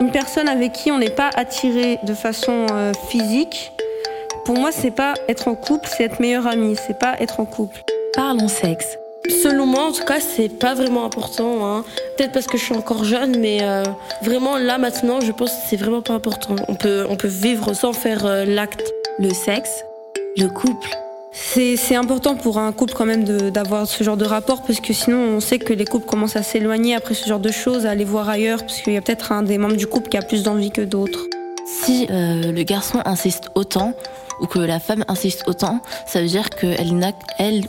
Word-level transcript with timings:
Une 0.00 0.10
personne 0.10 0.48
avec 0.48 0.72
qui 0.72 0.90
on 0.90 0.98
n'est 0.98 1.10
pas 1.10 1.30
attiré 1.36 1.98
de 2.04 2.14
façon 2.14 2.66
euh, 2.72 2.92
physique, 3.08 3.72
pour 4.44 4.58
moi, 4.58 4.72
c'est 4.72 4.90
pas 4.90 5.14
être 5.28 5.46
en 5.48 5.54
couple, 5.54 5.88
c'est 5.88 6.04
être 6.04 6.20
meilleur 6.20 6.46
ami, 6.46 6.74
c'est 6.86 6.98
pas 6.98 7.16
être 7.20 7.38
en 7.40 7.44
couple. 7.44 7.82
Parlons 8.14 8.48
sexe. 8.48 8.98
Selon 9.28 9.66
moi, 9.66 9.84
en 9.84 9.92
tout 9.92 10.04
cas, 10.04 10.18
c'est 10.18 10.48
pas 10.48 10.74
vraiment 10.74 11.04
important. 11.04 11.66
Hein. 11.66 11.84
Peut-être 12.16 12.32
parce 12.32 12.46
que 12.46 12.56
je 12.56 12.64
suis 12.64 12.74
encore 12.74 13.04
jeune, 13.04 13.38
mais 13.38 13.58
euh, 13.62 13.84
vraiment 14.22 14.56
là 14.56 14.78
maintenant, 14.78 15.20
je 15.20 15.30
pense 15.32 15.50
que 15.50 15.56
c'est 15.68 15.76
vraiment 15.76 16.02
pas 16.02 16.14
important. 16.14 16.56
On 16.68 16.74
peut, 16.74 17.06
on 17.08 17.16
peut 17.16 17.28
vivre 17.28 17.74
sans 17.74 17.92
faire 17.92 18.24
euh, 18.24 18.44
l'acte. 18.44 18.92
Le 19.18 19.34
sexe, 19.34 19.84
le 20.38 20.48
couple. 20.48 20.88
C'est 21.32 21.94
important 21.94 22.34
pour 22.34 22.58
un 22.58 22.72
couple 22.72 22.92
quand 22.94 23.06
même 23.06 23.24
d'avoir 23.50 23.86
ce 23.86 24.02
genre 24.02 24.16
de 24.16 24.24
rapport 24.24 24.62
parce 24.62 24.80
que 24.80 24.92
sinon 24.92 25.18
on 25.18 25.40
sait 25.40 25.58
que 25.58 25.72
les 25.72 25.84
couples 25.84 26.06
commencent 26.06 26.36
à 26.36 26.42
s'éloigner 26.42 26.94
après 26.94 27.14
ce 27.14 27.28
genre 27.28 27.38
de 27.38 27.52
choses, 27.52 27.86
à 27.86 27.90
aller 27.90 28.04
voir 28.04 28.28
ailleurs 28.28 28.60
parce 28.60 28.80
qu'il 28.82 28.92
y 28.92 28.96
a 28.96 29.00
peut-être 29.00 29.32
un 29.32 29.42
des 29.42 29.56
membres 29.56 29.76
du 29.76 29.86
couple 29.86 30.08
qui 30.08 30.16
a 30.16 30.22
plus 30.22 30.42
d'envie 30.42 30.70
que 30.70 30.82
d'autres. 30.82 31.26
Si 31.66 32.06
euh, 32.10 32.50
le 32.50 32.62
garçon 32.64 33.00
insiste 33.04 33.50
autant, 33.54 33.94
ou 34.40 34.46
que 34.46 34.58
la 34.58 34.80
femme 34.80 35.04
insiste 35.06 35.44
autant, 35.46 35.80
ça 36.06 36.20
veut 36.20 36.26
dire 36.26 36.50
qu'elle 36.50 36.92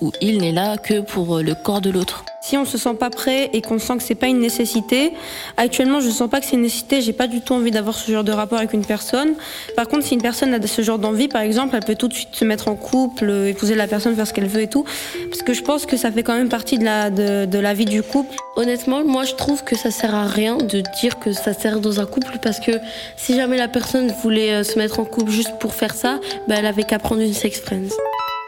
ou 0.00 0.12
il 0.20 0.38
n'est 0.38 0.52
là 0.52 0.76
que 0.76 1.00
pour 1.00 1.38
euh, 1.38 1.42
le 1.42 1.54
corps 1.54 1.80
de 1.80 1.90
l'autre. 1.90 2.24
Si 2.46 2.56
on 2.56 2.64
se 2.64 2.78
sent 2.78 2.94
pas 2.94 3.10
prêt 3.10 3.50
et 3.54 3.60
qu'on 3.60 3.80
sent 3.80 3.96
que 3.96 4.04
c'est 4.04 4.14
pas 4.14 4.28
une 4.28 4.38
nécessité, 4.38 5.12
actuellement 5.56 5.98
je 5.98 6.08
sens 6.10 6.30
pas 6.30 6.38
que 6.38 6.46
c'est 6.46 6.54
une 6.54 6.62
nécessité, 6.62 7.00
j'ai 7.00 7.12
pas 7.12 7.26
du 7.26 7.40
tout 7.40 7.54
envie 7.54 7.72
d'avoir 7.72 7.96
ce 7.96 8.12
genre 8.12 8.22
de 8.22 8.30
rapport 8.30 8.58
avec 8.58 8.72
une 8.72 8.84
personne. 8.84 9.34
Par 9.74 9.88
contre, 9.88 10.04
si 10.06 10.14
une 10.14 10.22
personne 10.22 10.54
a 10.54 10.64
ce 10.64 10.80
genre 10.80 11.00
d'envie, 11.00 11.26
par 11.26 11.42
exemple, 11.42 11.74
elle 11.74 11.82
peut 11.82 11.96
tout 11.96 12.06
de 12.06 12.14
suite 12.14 12.28
se 12.30 12.44
mettre 12.44 12.68
en 12.68 12.76
couple, 12.76 13.48
épouser 13.48 13.74
la 13.74 13.88
personne, 13.88 14.14
faire 14.14 14.28
ce 14.28 14.32
qu'elle 14.32 14.46
veut 14.46 14.60
et 14.60 14.68
tout, 14.68 14.84
parce 15.28 15.42
que 15.42 15.54
je 15.54 15.62
pense 15.62 15.86
que 15.86 15.96
ça 15.96 16.12
fait 16.12 16.22
quand 16.22 16.36
même 16.36 16.48
partie 16.48 16.78
de 16.78 16.84
la 16.84 17.10
de, 17.10 17.46
de 17.46 17.58
la 17.58 17.74
vie 17.74 17.84
du 17.84 18.04
couple. 18.04 18.36
Honnêtement, 18.54 19.04
moi 19.04 19.24
je 19.24 19.34
trouve 19.34 19.64
que 19.64 19.74
ça 19.74 19.90
sert 19.90 20.14
à 20.14 20.26
rien 20.26 20.56
de 20.56 20.84
dire 21.00 21.18
que 21.18 21.32
ça 21.32 21.52
sert 21.52 21.80
dans 21.80 21.98
un 21.98 22.06
couple 22.06 22.38
parce 22.40 22.60
que 22.60 22.78
si 23.16 23.34
jamais 23.34 23.56
la 23.56 23.66
personne 23.66 24.12
voulait 24.22 24.52
euh, 24.52 24.62
se 24.62 24.78
mettre 24.78 25.00
en 25.00 25.04
couple 25.04 25.32
juste 25.32 25.58
pour 25.58 25.74
faire 25.74 25.96
ça, 25.96 26.20
bah, 26.46 26.54
elle 26.58 26.66
avait 26.66 26.84
qu'à 26.84 27.00
prendre 27.00 27.22
une 27.22 27.34
sex 27.34 27.58
friend. 27.58 27.90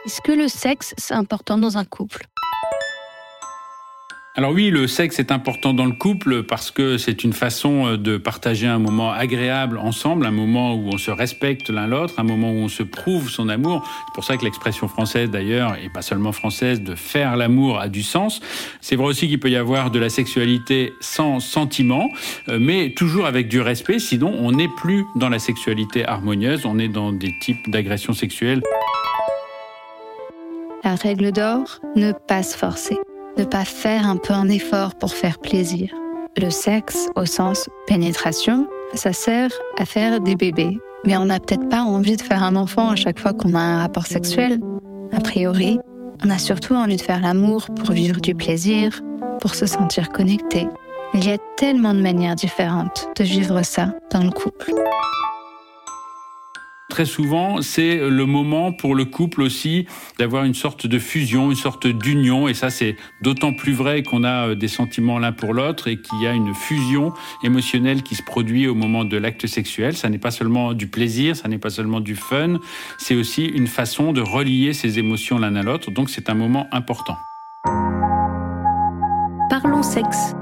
Est-ce 0.05 0.21
que 0.21 0.31
le 0.31 0.47
sexe 0.47 0.93
c'est 0.97 1.15
important 1.15 1.57
dans 1.57 1.77
un 1.77 1.83
couple? 1.83 2.28
Alors 4.39 4.53
oui, 4.53 4.69
le 4.69 4.87
sexe 4.87 5.19
est 5.19 5.33
important 5.33 5.73
dans 5.73 5.85
le 5.85 5.91
couple 5.91 6.43
parce 6.43 6.71
que 6.71 6.97
c'est 6.97 7.25
une 7.25 7.33
façon 7.33 7.87
euh, 7.87 7.97
de 7.97 8.15
partager 8.15 8.67
un 8.67 8.79
moment 8.79 9.11
agréable 9.11 9.77
ensemble, 9.77 10.25
un 10.25 10.31
moment 10.31 10.75
où 10.75 10.91
on 10.93 10.97
se 10.97 11.11
respecte 11.11 11.69
l'un 11.69 11.87
l'autre, 11.87 12.21
un 12.21 12.23
moment 12.23 12.49
où 12.53 12.55
on 12.55 12.69
se 12.69 12.83
prouve 12.83 13.29
son 13.29 13.49
amour. 13.49 13.85
C'est 13.85 14.13
pour 14.13 14.23
ça 14.23 14.37
que 14.37 14.45
l'expression 14.45 14.87
française 14.87 15.29
d'ailleurs, 15.29 15.75
et 15.83 15.89
pas 15.89 16.01
seulement 16.01 16.31
française, 16.31 16.81
de 16.81 16.95
faire 16.95 17.35
l'amour 17.35 17.81
a 17.81 17.89
du 17.89 18.01
sens. 18.01 18.39
C'est 18.79 18.95
vrai 18.95 19.07
aussi 19.07 19.27
qu'il 19.27 19.41
peut 19.41 19.49
y 19.49 19.57
avoir 19.57 19.91
de 19.91 19.99
la 19.99 20.07
sexualité 20.07 20.93
sans 21.01 21.41
sentiment, 21.41 22.07
euh, 22.47 22.59
mais 22.61 22.93
toujours 22.93 23.25
avec 23.25 23.49
du 23.49 23.59
respect, 23.59 23.99
sinon 23.99 24.33
on 24.39 24.53
n'est 24.53 24.71
plus 24.77 25.03
dans 25.17 25.27
la 25.27 25.39
sexualité 25.39 26.05
harmonieuse, 26.05 26.65
on 26.65 26.79
est 26.79 26.87
dans 26.87 27.11
des 27.11 27.37
types 27.41 27.69
d'agressions 27.69 28.13
sexuelles. 28.13 28.61
La 30.85 30.95
règle 30.95 31.33
d'or, 31.33 31.81
ne 31.97 32.13
pas 32.13 32.41
se 32.41 32.55
forcer 32.55 32.97
ne 33.39 33.45
pas 33.45 33.63
faire 33.63 34.05
un 34.05 34.17
peu 34.17 34.33
un 34.33 34.49
effort 34.49 34.95
pour 34.95 35.13
faire 35.13 35.39
plaisir. 35.39 35.93
Le 36.37 36.49
sexe, 36.49 37.07
au 37.15 37.25
sens 37.25 37.69
pénétration, 37.87 38.67
ça 38.93 39.13
sert 39.13 39.51
à 39.77 39.85
faire 39.85 40.19
des 40.19 40.35
bébés. 40.35 40.77
Mais 41.05 41.15
on 41.15 41.25
n'a 41.25 41.39
peut-être 41.39 41.69
pas 41.69 41.83
envie 41.83 42.17
de 42.17 42.21
faire 42.21 42.43
un 42.43 42.57
enfant 42.57 42.89
à 42.89 42.95
chaque 42.97 43.17
fois 43.17 43.31
qu'on 43.33 43.53
a 43.53 43.59
un 43.59 43.79
rapport 43.79 44.07
sexuel. 44.07 44.59
A 45.13 45.21
priori, 45.21 45.79
on 46.25 46.29
a 46.29 46.37
surtout 46.37 46.75
envie 46.75 46.97
de 46.97 47.01
faire 47.01 47.21
l'amour 47.21 47.67
pour 47.77 47.91
vivre 47.91 48.19
du 48.19 48.35
plaisir, 48.35 48.99
pour 49.39 49.55
se 49.55 49.65
sentir 49.65 50.09
connecté. 50.09 50.67
Il 51.13 51.25
y 51.25 51.31
a 51.31 51.37
tellement 51.55 51.93
de 51.93 52.01
manières 52.01 52.35
différentes 52.35 53.07
de 53.17 53.23
vivre 53.23 53.63
ça 53.63 53.93
dans 54.11 54.23
le 54.23 54.31
couple 54.31 54.73
très 56.99 57.05
souvent, 57.05 57.61
c'est 57.61 57.95
le 57.95 58.25
moment 58.25 58.73
pour 58.73 58.93
le 58.93 59.05
couple 59.05 59.41
aussi 59.41 59.85
d'avoir 60.17 60.43
une 60.43 60.53
sorte 60.53 60.85
de 60.85 60.99
fusion, 60.99 61.49
une 61.49 61.55
sorte 61.55 61.87
d'union. 61.87 62.49
Et 62.49 62.53
ça, 62.53 62.69
c'est 62.69 62.97
d'autant 63.21 63.53
plus 63.53 63.71
vrai 63.71 64.03
qu'on 64.03 64.25
a 64.25 64.49
euh, 64.49 64.55
des 64.55 64.67
sentiments 64.67 65.17
l'un 65.17 65.31
pour 65.31 65.53
l'autre 65.53 65.87
et 65.87 65.95
qu'il 65.95 66.21
y 66.21 66.27
a 66.27 66.33
une 66.33 66.53
fusion 66.53 67.13
émotionnelle 67.41 68.03
qui 68.03 68.15
se 68.15 68.21
produit 68.21 68.67
au 68.67 68.75
moment 68.75 69.05
de 69.05 69.15
l'acte 69.15 69.47
sexuel. 69.47 69.95
Ça 69.95 70.09
n'est 70.09 70.17
pas 70.17 70.31
seulement 70.31 70.73
du 70.73 70.87
plaisir, 70.87 71.37
ça 71.37 71.47
n'est 71.47 71.57
pas 71.57 71.69
seulement 71.69 72.01
du 72.01 72.17
fun, 72.17 72.57
c'est 72.97 73.15
aussi 73.15 73.45
une 73.45 73.67
façon 73.67 74.11
de 74.11 74.19
relier 74.19 74.73
ces 74.73 74.99
émotions 74.99 75.39
l'un 75.39 75.55
à 75.55 75.63
l'autre. 75.63 75.91
Donc 75.91 76.09
c'est 76.09 76.29
un 76.29 76.35
moment 76.35 76.67
important. 76.73 77.15
Parlons 79.49 79.83
sexe. 79.83 80.35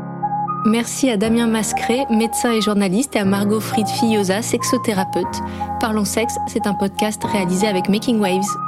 Merci 0.68 1.10
à 1.10 1.16
Damien 1.16 1.48
Mascret, 1.48 2.06
médecin 2.10 2.52
et 2.52 2.60
journaliste, 2.60 3.16
et 3.16 3.20
à 3.20 3.24
Margot 3.24 3.62
Fried-Fillosa, 3.62 4.42
sexothérapeute. 4.42 5.42
Parlons 5.80 6.04
sexe, 6.04 6.36
c'est 6.48 6.68
un 6.68 6.74
podcast 6.74 7.24
réalisé 7.24 7.68
avec 7.68 7.88
Making 7.88 8.20
Waves. 8.20 8.67